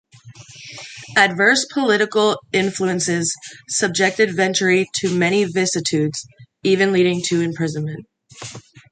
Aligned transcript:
Adverse 1.15 1.65
political 1.71 2.39
influences 2.51 3.35
subjected 3.69 4.35
Venturi 4.35 4.89
to 4.95 5.15
many 5.15 5.43
vicissitudes, 5.45 6.25
even 6.63 6.91
leading 6.91 7.21
to 7.25 7.41
imprisonment. 7.41 8.03